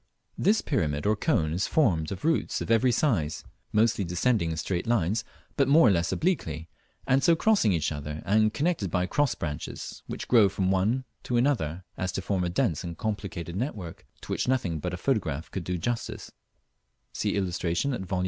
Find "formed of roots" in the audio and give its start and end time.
1.67-2.59